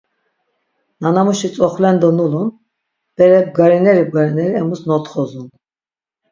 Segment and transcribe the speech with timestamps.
[1.01, 2.49] Nanamuşi tzoxlendo nulun,
[3.17, 5.47] bere bgarineri bgarineri emus notxozun.